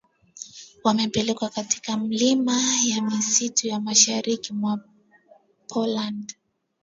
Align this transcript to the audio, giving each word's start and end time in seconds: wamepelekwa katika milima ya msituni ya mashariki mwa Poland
wamepelekwa 0.83 1.49
katika 1.49 1.97
milima 1.97 2.57
ya 2.85 3.01
msituni 3.01 3.71
ya 3.73 3.79
mashariki 3.79 4.53
mwa 4.53 4.79
Poland 5.67 6.35